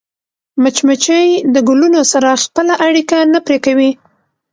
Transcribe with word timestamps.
مچمچۍ 0.63 1.27
د 1.53 1.55
ګلونو 1.67 2.01
سره 2.11 2.29
خپله 2.43 2.73
اړیکه 2.87 3.17
نه 3.33 3.39
پرې 3.45 3.57
کوي 3.65 3.91